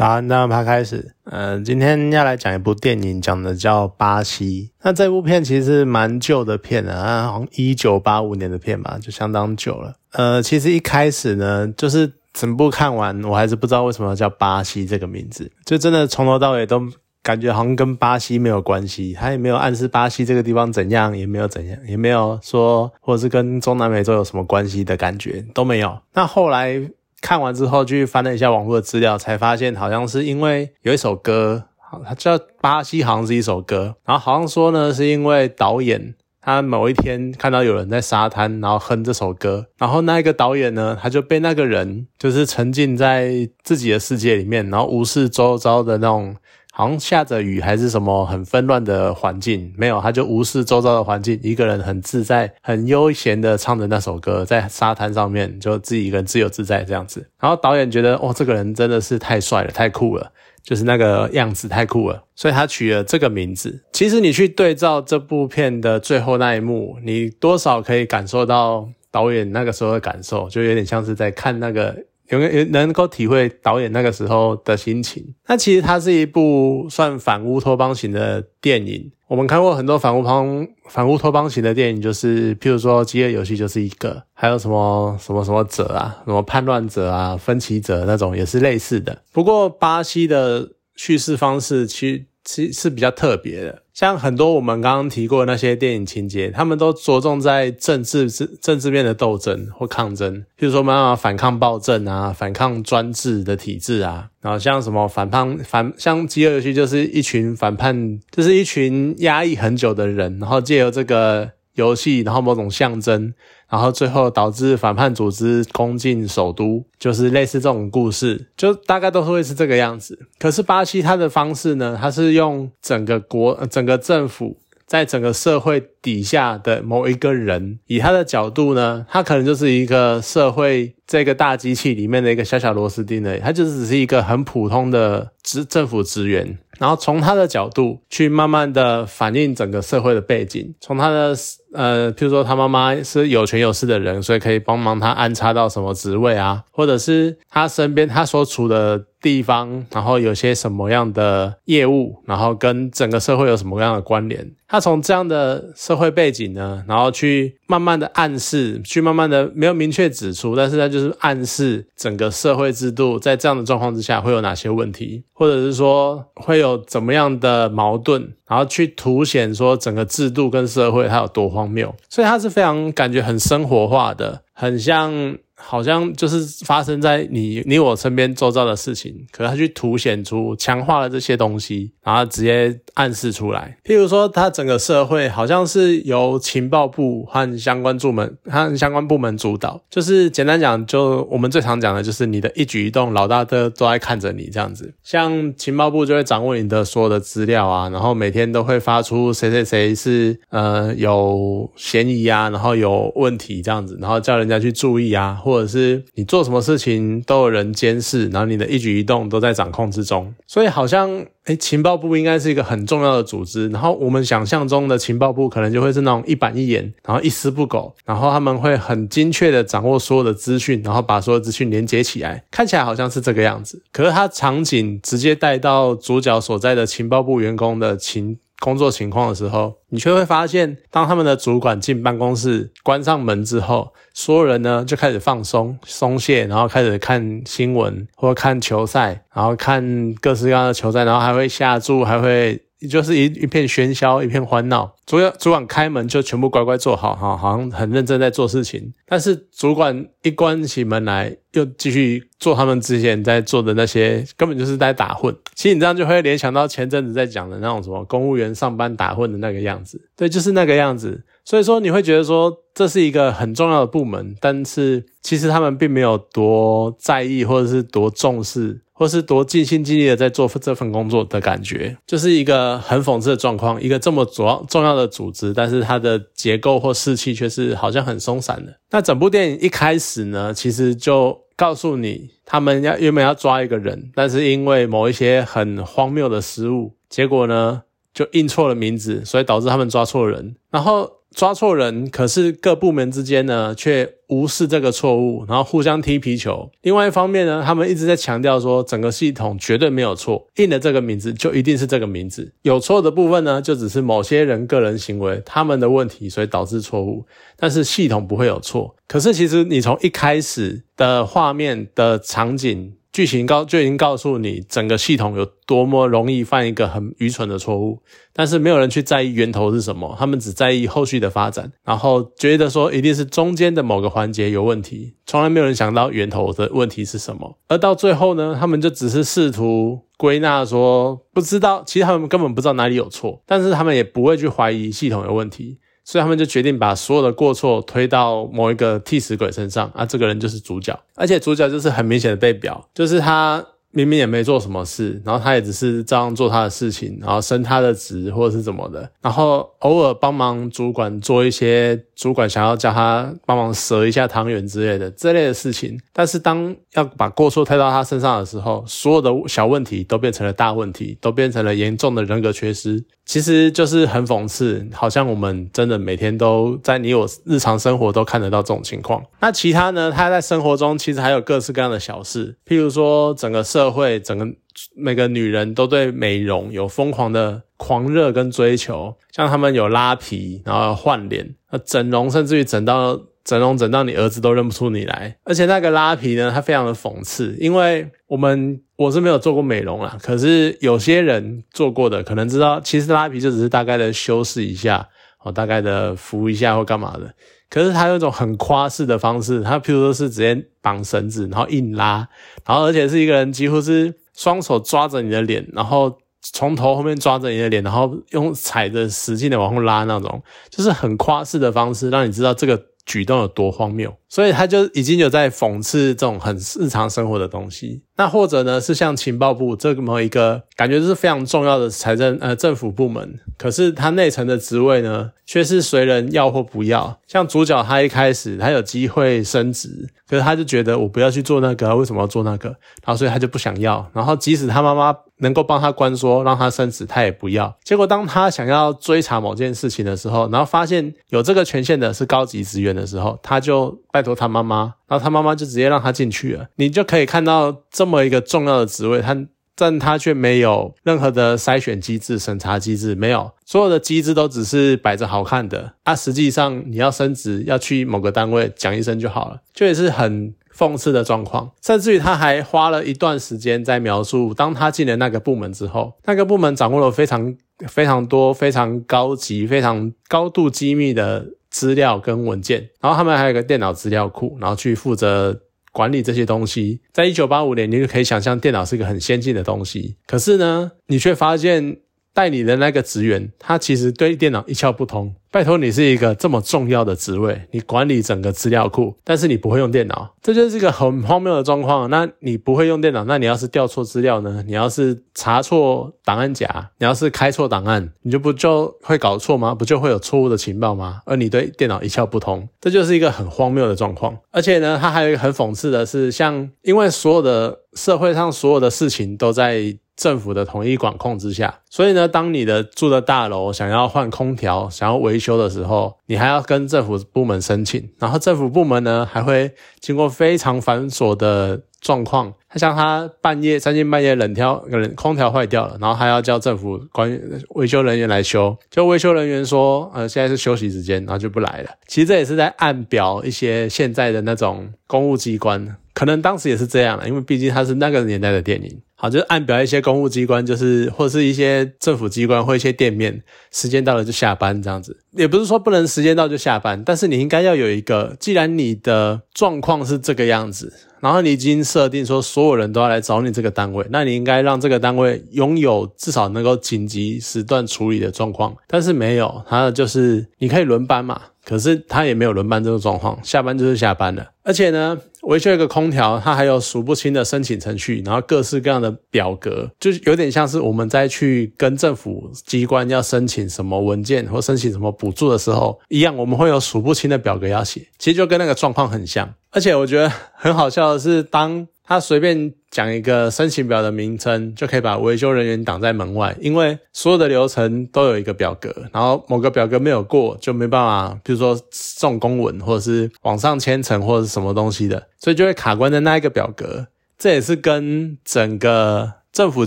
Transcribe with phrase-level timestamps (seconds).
[0.00, 1.14] 早安，那么开始。
[1.24, 4.70] 嗯，今天要来讲一部电影，讲的叫《巴西》。
[4.82, 9.96] 那这部片其实蛮旧的片啊，好像一九八五年的片吧，就相当久了。
[10.12, 16.80] 呃，其实一开始呢，就是整部看完，我还是不知道为什么叫巴西这个名字，就真的从头到尾都
[17.22, 26.00] 感觉好像跟巴西没有关系，他也没有暗示巴西这个地方怎样，也没有怎样，也没有说或者是跟中南美洲有什么关系的感觉都没有。
[26.14, 26.90] 那后来。
[27.20, 31.64] 看完之后，去翻了一下网络的资料，才发现好像是因为有一首歌，
[32.06, 33.96] 它叫《巴西》，好像是一首歌。
[34.04, 46.36] 然后好像说呢，是因为导演他某一天看到有人在沙滩，然后哼这首歌，然后那一个导演呢，他就被那个人就是沉浸在自己的世界里面，然后无视周遭的那种。
[46.72, 57.28] 好像下着雨还是什么很纷乱的环境，没有，他就无视周遭的环境，一个人很自在、很悠闲的唱着那首歌，在沙滩上面就自己一个人自由自在这样子。
[57.40, 63.82] 然后导演觉得，哦，这个人真的是太帅了，太酷了，就是那个样子太酷了，所以他取了这个名字。
[63.92, 71.96] 其实你去对照这部片的最后那一幕，你多少可以感受到导演那个时候的感受，就有点像是在看那个。
[72.30, 75.34] 有有能够体会导演那个时候的心情。
[75.46, 79.10] 那其实它是一部算反乌托邦型的电影。
[79.26, 89.22] 我们看过很多反乌邦反乌托邦型的电影，就是譬如说《饥饿游戏》就是一个，还有什么什么什么者啊，什么叛乱者啊、分歧者那种也是类似的。
[89.32, 92.24] 不过巴西的叙事方式其实。
[92.44, 113.32] 其是比较特别的，像很多我们刚刚提过那些电影情节，他们都着重在政治政治面的斗争或抗争，譬如说妈妈反抗暴政啊，反抗专制的体制啊，然后像什么反叛反像饥饿游戏就是一群反叛，就是一群压抑很久的人，然后借由这个游戏，然后某种象征。
[113.68, 120.18] 然后最后导致反叛组织攻进首都，就是类似这种故事，就大概都是会是这个样子。
[120.40, 136.56] 可是巴西它的方式呢，它是用整个国、整个政府在整个社会底下的某一个人，以他的角度呢，他可能就是一个社会这个大机器里面的一个小小螺丝钉而已，他就只是一个很普通的职政府职员。
[136.78, 141.36] 然后从他的角度去慢慢的反映整个社会的背景，从他的
[141.74, 154.50] 呃，譬如说他妈妈是有权有势的人，所以可以帮忙他安插到什么职位啊，或者是他身边他所处的地方，然后有些什么样的业务，然后跟整个社会有什么样的关联。
[154.66, 175.38] 他从这样的社会背景呢，然后去慢慢的暗示，去慢慢的没有明确指出，但是它就是暗示整个社会制度在这样的状况之下会有哪些问题，或者是说会有怎么样的矛盾，然后去凸显说整个制度跟社会它有多荒谬，所以它是非常感觉很生活化的，很像。
[175.62, 183.76] 好像就是发生在你你我身边周遭的事情，可是他去凸显出、强化了这些东西，然后直接暗示出来。
[183.84, 189.80] 譬如说，他整个社会好像是由情报部和相关部门、和相关部门主导。
[189.90, 194.94] 就是简单讲，就我们最常讲的就是你的一举一动，老大都都在看着你这样子。
[195.02, 205.38] 像情报部就会掌握你的所有的资料啊，然后每天都会发出谁谁谁是呃有嫌疑啊，然后有问题这样子，然后叫人家去注意啊。
[205.50, 211.10] 或者是你做什么事情都有人监视，然后你的一举一动都在掌控之中，所以好像
[211.46, 213.68] 诶情报部应该是一个很重要的组织。
[213.70, 223.82] 然后我们想象中的情报部可能就会是那种一板一眼，然后一丝不苟，然后他们会很精确的掌握所有的资讯，然后把所有资讯连接起来，看起来好像是这个样子。
[223.90, 228.38] 可是它场景直接带到主角所在的情报部员工的情。
[228.60, 242.62] 工作情况的时候，你却会发现，当他们的主管进办公室关上门之后，所有人呢就开始放松、松懈，然后开始看新闻或看球赛，然后看各式各样的球赛，然后还会下注，还会。
[242.88, 244.94] 就是一一片喧嚣，一片欢闹。
[245.04, 248.92] 主要主管开门就全部乖乖坐好，哈，好像很认真在做事情。
[249.06, 255.36] 但是主管一关起门来，又继续做他们之前在做的那些，根本就是在打混。
[255.54, 260.00] 其实你这样就会联想到前阵子在讲的那种什么公务员上班打混的那个样子。
[260.16, 261.24] 对，就是那个样子。
[261.44, 268.80] 所以说你会觉得说这是一个很重要的部门，但是其实他们并没有多在意，或者是多重视。
[269.00, 273.80] 或是多尽心尽力的在做这份工作的感觉，就是一个很讽刺的状况。
[273.80, 278.78] 一个这么主要重要的组织，但是它的结构或士气却是好像很松散的。
[278.90, 287.80] 那整部电影一开始呢，其实就告诉你，他们要原本要抓一个人，但是因为某一些很荒谬的失误，结果呢
[288.12, 290.56] 就印错了名字，所以导致他们抓错人。
[290.70, 296.70] 然后抓错人，可是各部门之间呢却无视这个错误，然后互相踢皮球。
[296.82, 307.24] 另外一方面呢，他们一直在强调说整个系统绝对没有错，印的这个名字就一定是这个名字，有错的部分呢就只是某些人个人行为他们的问题，所以导致错误，
[307.56, 308.96] 但是系统不会有错。
[309.06, 312.94] 可是其实你从一开始的画面的场景。
[313.12, 318.00] 剧情告就已经告诉你，整个系统有多么容易犯一个很愚蠢的错误，
[318.32, 327.58] 但是没有人去在意源头是什么，他们只在意后续的发展，然后觉得说一定是中间的某个环节有问题，从来没有人想到源头的问题是什么。
[327.66, 335.78] 而到最后呢，他们就只是试图归纳说不知道，其实他们根本不知道哪里有错，但是他们也不会去怀疑系统有问题。
[336.10, 343.64] 所以他们就决定把所有的过错推到某一个替死鬼身上啊，这个人就是主角，而且主角就是很明显的被表，就是他。
[343.92, 356.00] 明明也没做什么事，然后他也只是照样做他的事情，然后升他的职或者是怎么的，然后偶尔帮忙主管做一些主管想要叫他帮忙折一下汤圆之类的这类的事情。
[356.12, 363.04] 但是当要把过错推到他身上的时候，所有的小问题都变成了大问题，都变成了严重的人格缺失。
[363.24, 369.22] 其实就是很讽刺，好像我们真的每天都在你我日常生活都看得到这种情况。
[369.40, 370.10] 那其他呢？
[370.10, 374.46] 他在生活中其实还有各式各样的小事，譬如说整个社社会整个
[374.94, 385.36] 每个女人都对美容有疯狂的狂热跟追求，像他们有拉皮，然后换脸，整容，甚至于整到整容整到你儿子都认不出你来。
[385.44, 395.08] 而且那个拉皮呢，它非常的讽刺，因为我们我是没有做过美容啦，可是有些人做过的，可能知道，其实拉皮就只是大概的修饰一下，
[395.42, 397.34] 哦，大概的敷一下或干嘛的。
[397.70, 402.28] 可是他有一种很夸式的方式，他譬如说是直接绑绳子，然后硬拉，
[402.66, 414.10] 然后而且是一个人几乎是双手抓着你的脸，然后从头后面抓着你的脸，然后用踩着使劲的往后拉那种，就是很夸式的方式，让你知道这个举动有多荒谬。
[414.30, 418.02] 所以他就已经有在讽刺这种很日常生活的东西。
[418.16, 427.18] 那或者呢，是像情报部这么一个感觉是非常重要的财政呃政府部门，可是他内层的职位呢，却是随人要或不要。
[427.26, 432.68] 像主角他一开始他有机会升职，可是他就觉得我不要去做那个，为什么要做那个？
[432.68, 434.06] 然后所以他就不想要。
[434.12, 437.74] 然后即使他妈妈能够帮他关说让他升职，他也不要。
[437.82, 443.98] 结果当他想要追查某件事情的时候，然后发现有这个权限的是高级职员的时候，他就。
[444.20, 446.68] 拜托他妈妈，然后他妈妈就直接让他进去了。
[446.76, 449.34] 你就可以看到这么一个重要的职位，他
[449.74, 455.94] 但他却没有任何的筛选机制、审查机制，没有所有的机制都只是摆着好看的。
[456.02, 461.70] 啊，实际上你要升职，要去某个单位讲一声就好了，这也是很讽刺的状况。
[461.80, 467.56] 甚至于他还花了一段时间在描述，当他进了那个部门之后，那个部门掌握了非常
[467.88, 471.46] 非常多、非常高级、非常高度机密的。
[471.70, 475.58] 资料跟文件，然后他们还有个电脑资料库，然后去负责
[475.92, 477.00] 管理这些东西。
[477.12, 480.16] 在一九八五年，你就可以想象电脑是一个很先进的东西。
[480.26, 481.98] 可是呢，你却发现。
[482.32, 485.34] 代理的那个职员，他其实对电脑一窍不通。
[485.52, 492.08] 拜托，你是一个这么重要的职位，你管理整个资料库，但是你不会用电脑，这就是一个很荒谬的状况。
[492.08, 494.62] 那你不会用电脑，那你要是调错资料呢？
[494.64, 499.74] 你要是查错档案夹，你要是开错档案，你就不就会搞错吗？
[499.74, 501.20] 不就会有错误的情报吗？
[501.26, 504.38] 而你对电脑一窍不通，这就是一个很荒谬的状况。
[504.52, 509.96] 而且呢，它还有一个很讽刺的是，像因为所有的社会上所有的事情都在。
[510.20, 522.52] 政府的统一管控之下，所以呢，当你的住的大楼想要换空调、想要维修的时候，你还要跟政府部门申请，然后政府部门呢还会经过非常繁琐的状况。
[522.68, 531.90] 他像他半夜三更半夜冷调冷空调坏掉了，然后还要叫政府关维修人员来修，就维修人员说，呃，现在是休息时间，然后就不来了。
[532.06, 539.00] 其实这也是在暗表一些现在的那种公务机关，可能当时也是这样了，因为毕竟它是那个年代的电影。
[539.14, 545.16] 好，就是按表一些公务机关，就是或是一些政府机关或一些店面，时间到了就下班这样子。
[545.30, 558.76] 也不是说不能时间到就下班，但是你应该要有一个，既然你的状况是这个样子，然后你已经设定说所有人都要来找你这个单位，那你应该让这个单位拥有至少能够紧急时段处理的状况。
[558.86, 561.40] 但是没有，它就是你可以轮班嘛。
[561.70, 564.44] 可是他也没有轮班这个状况，下班就是下班了。
[564.64, 578.04] 而且呢，维修一个空调，它还有数不清的申请程序，然后各式各样的表格，就是有点像是我们在去跟政府机关要申请什么文件或申请什么补助的时候一样，我们会有数不清的表格要写。
[578.18, 579.48] 其实就跟那个状况很像。
[579.70, 597.06] 而且我觉得很好笑的是，当他随便讲一个申请表的名称，就可以把维修人员挡在门外，因为所有的流程都有一个表格，然后某个表格没有过，就没办法，比如说送公文或者是网上签呈或者是什么东西的，所以就会卡关在那一个表格。
[597.38, 599.86] 这也是跟整个政府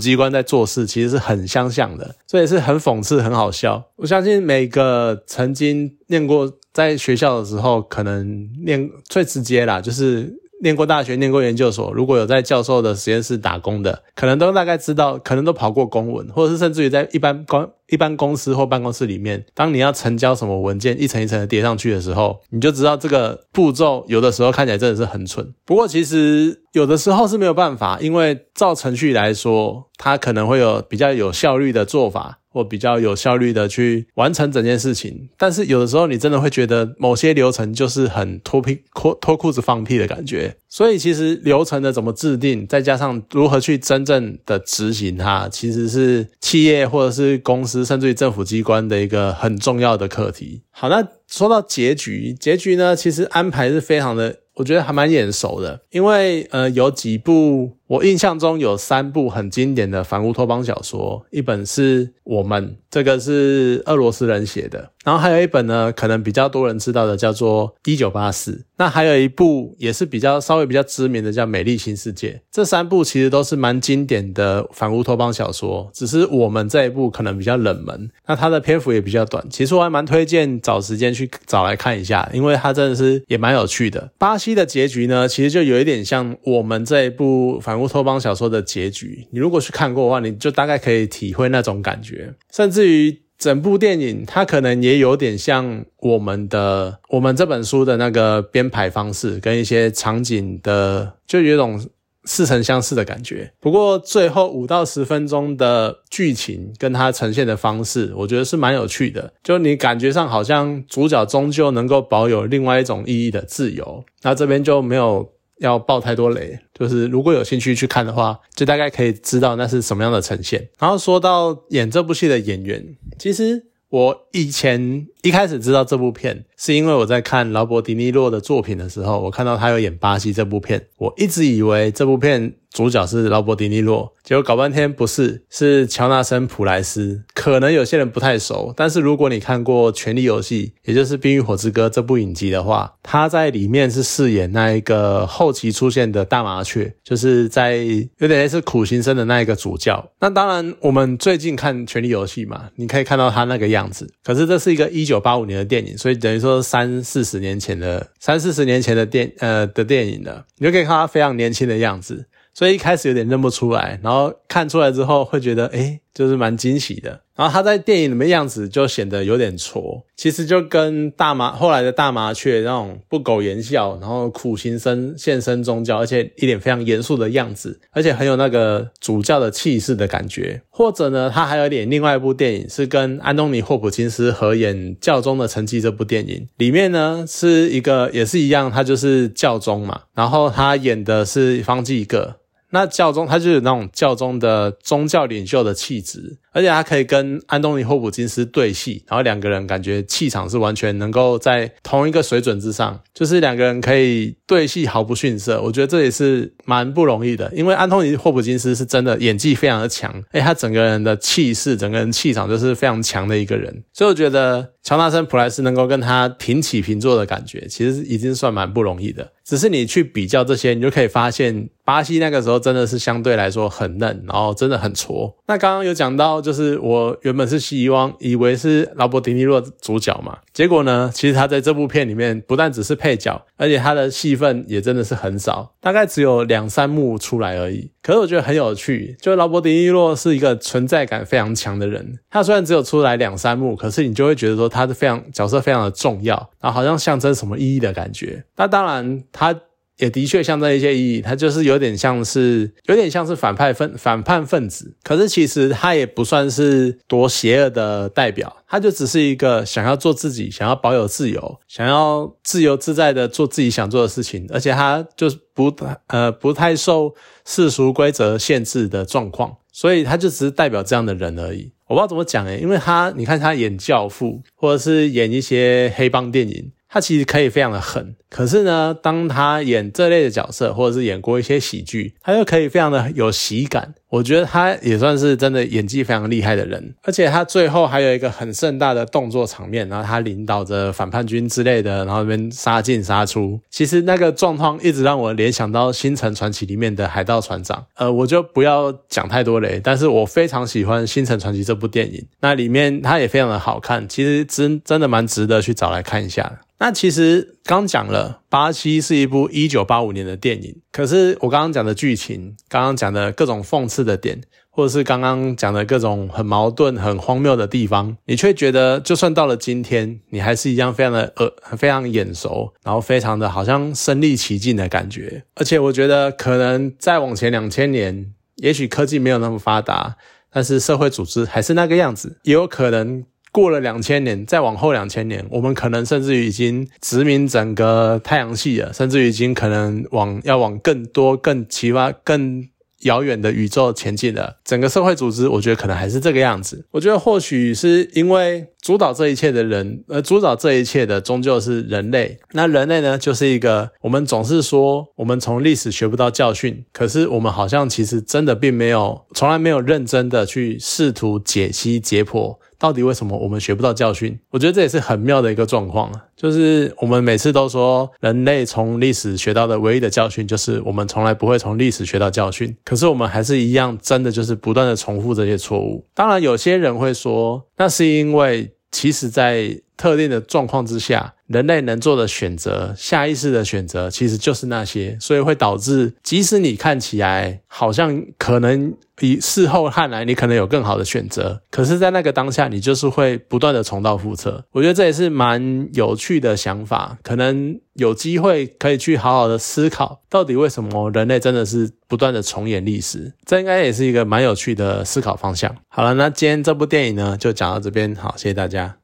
[0.00, 3.90] 机关在做事其实是很相像的，这也是很讽刺、很好笑。
[3.96, 10.42] 我相信每个曾经念过在学校的时候，可能念最直接啦，就是。
[10.64, 25.54] 念过大学，念过研究所，如果有在教授的实验室打工的，可能都大概知道，可能都跑过公文，或者是甚至于在一般公一般公司或办公室里面，当你要成交什么文件，一层一层的叠上去的时候，你就知道这个步骤有的时候看起来真的是很蠢。
[25.64, 32.40] 不过其实有的时候是没有办法，因为照程序来说，它可能会有比较有效率的做法。
[32.54, 50.62] 或比较有效率的去完成整件事情，但是有的时候你真的会觉得某些流程就是很脱屁脱脱裤子放屁的感觉，所以其实流程的怎么制定，再加上如何去真正的执行它，其实是企业或者是公司甚至于政府机关的一个很重要的课题。
[50.72, 54.40] 好，那说到结局，结局呢，其实安排是非常的。
[54.56, 72.30] 我觉得还蛮眼熟的，因为呃有几部我印象中有三部很经典的反乌托邦小说，一本是我们这个是俄罗斯人写的，然后还有一本呢，可能比较多人知道的叫做《一九八四》，那还有一部也是比较稍微比较知名的叫《美丽新世界》。
[72.50, 79.44] 这三部其实都是蛮经典的反乌托邦小说，只是我们这一部可能比较冷门，那它的篇幅也比较短。
[79.48, 84.10] 其实我还蛮推荐找时间去找来看一下，因为它真的是也蛮有趣的。
[84.18, 89.28] 巴西的结局呢，其实就有一点像我们这一部反乌乌托邦小说的结局。
[89.30, 93.20] 你如果去看过的话，你就大概可以体会那种感觉，甚至于。
[93.36, 101.84] 整部电影它可能也有点像我们的我们这本书的那个编排方式，跟一些场景的，就有一种
[102.24, 103.52] 似曾相识的感觉。
[103.60, 109.32] 不过最后五到十分钟的剧情跟它呈现的方式，我觉得是蛮有趣的。
[109.42, 115.34] 就你感觉上好像主角终究能够保有另外一种意义的自由，那这边就没有。
[115.58, 120.68] 要爆太多雷，就是如果有兴趣去看的话，就大概可以知道那是什么样的呈现。
[120.78, 132.54] 然后说到演这部戏的演员，其实我以前一开始知道这部片，是因为我在看劳勃迪尼洛的作品的时候，我看到他有演巴西这部片，我一直以为这部片。
[132.74, 137.22] 主角是劳勃迪尼洛，结果搞半天不是，是乔纳森普莱斯。
[137.32, 150.04] 可能有些人不太熟，但是如果你看过《权力游戏》，也就是《冰与火之歌》这部影集的话，他在里面是饰演那一个后期出现的大麻雀，就是在有点类似苦行僧的那一个主教。
[150.18, 154.12] 那当然，我们最近看《权力游戏》嘛，你可以看到他那个样子。
[154.24, 162.26] 可是这是一个一九八五年的电影，所以等于说都三四十年前的三四十年前的电呃的电影了，你就可以看他非常年轻的样子。
[162.52, 167.20] 所以一开始有点认不出来，然后看出来之后会觉得，哎，就是蛮惊喜的。
[167.36, 180.62] 然后他在电影里面样子就显得有点挫，其实就跟大麻后来的大麻雀那种不苟言笑，然后苦行僧现身宗教，而且一脸非常严肃的样子，而且很有那个主教的气势的感觉。
[180.70, 192.36] 或者呢，他还有点另外一部电影是跟安东尼霍普金斯合演《教宗的成绩》这部电影，里面呢是一个也是一样，他就是教宗嘛，然后他演的是方济各。
[192.74, 205.60] 那教宗他就有那种教宗的宗教领袖的气质，而且他可以跟安东尼霍普金斯对戏，然后两个人感觉气场是完全能够在同一个水准之上，就是两个人可以对戏毫不逊色。
[205.60, 219.32] 我觉得这也是蛮不容易的，因为安东尼霍普金斯是真的演技非常的强，哎，他整个人的气势，整个人气场就是非常强的一个人，所以我觉得乔纳森普莱斯能够跟他平起平坐的感觉，其实已经算蛮不容易的。
[219.44, 225.36] 只是你去比较这些，你就可以发现，巴西那个时候真的是相对来说很嫩，然后真的很挫。
[225.46, 237.90] 那刚刚有讲到，就是我原本是希望以为是劳勃迪尼洛主角嘛，结果呢，其实他在这部片里面不但只是配角，而且他的戏份也真的是很少，大概只有两三幕出来而已。
[238.02, 248.44] 可是我觉得很有趣，就劳勃迪尼洛是一个存在感非常强的人，他虽然只有出来两三幕，可是你就会觉得说他是非常角色非常的重要，然后好像象征什么意义的感觉。
[248.56, 249.22] 那当然。
[249.32, 249.54] 他
[249.98, 265.72] 也的确象征一些意义，他就是有点像是有点像是反派分反叛分子，可是其实他也不算是多邪恶的代表，他就只是一个想要做自己，想要保有自由，想要自由自在的做自己想做的事情，而且他就是不
[266.08, 271.72] 呃不太受世俗规则限制的状况，所以他就只是代表这样的人而已。
[271.86, 276.72] 我不知道怎么讲诶，因为他你看他演教父，或者是演一些黑帮电影。
[276.94, 283.94] 他其实可以非常的狠，可是呢，当他演这类的角色，或者是演过一些喜剧，他又可以非常的有喜感。
[284.14, 293.58] 我觉得他也算是真的演技非常厉害的人，而且他最后还有一个很盛大的动作场面，然后他领导着反叛军之类的，然后那边杀进杀出。
[293.70, 297.84] 其实那个状况一直让我联想到《星辰传奇》里面的海盗船长。
[297.96, 306.60] 呃，我就不要讲太多雷，但是我非常喜欢《星辰传奇》这部电影，那里面它也非常的好看，其实真真的蛮值得去找来看一下。
[306.78, 310.82] 那其实刚讲了，巴西是一部一九八五年的电影。
[310.92, 325.44] 可是我刚刚讲的剧情，刚刚讲的各种讽刺的点，或者是刚刚讲的各种很矛盾、很荒谬的地方，你却觉得，就算到了今天，你还是一样非常的呃，非常眼熟，然后非常的好像身临其境的感觉。
[325.54, 330.16] 而且我觉得，可能再往前两千年，也许科技没有那么发达，
[330.52, 333.24] 但是社会组织还是那个样子，也有可能。
[333.54, 342.68] 过了两千年，再往后两千年，我们可能甚至于已经殖民整个太阳系了，甚至于已经可能往要往更多、更奇葩、更
[343.02, 344.56] 遥远的宇宙前进了。
[344.64, 346.84] 整个社会组织，我觉得可能还是这个样子。
[346.90, 352.36] 我觉得或许是因为主导这一切的人，呃，主导这一切的终究是人类。
[352.54, 362.56] 那人类呢，就是一个我们总是说我们从历史学不到教训，可是我们好像其实真的并没有，从来没有认真的去试图解析解剖。
[362.84, 364.38] 到底为什么我们学不到教训？
[364.50, 366.22] 我觉得这也是很妙的一个状况啊！
[366.36, 372.76] 就是我们每次都说，人类从历史学到的唯一的教训，就是我们从来不会从历史学到教训。
[372.84, 376.04] 可是我们还是一样，真的就是不断的重复这些错误。
[376.12, 381.34] 当然，有些人会说，那是因为其实在特定的状况之下。
[381.46, 394.64] 人类能做的选择，下意识的选择，其实就是那些，所以会导致，即使你看起来好像可能以事后看来，你可能有更好的选择，可是，在那个当下，你就是会不断的重蹈覆辙。
[394.72, 405.76] 我觉得这也是蛮有趣的想法，可能有机会可以去好好的思考，到底为什么人类真的是不断的重演历史，这应该也是一个蛮有趣的思考方向。
[405.88, 408.90] 好了，那今天这部电影呢，就讲到这边，好，谢谢大家。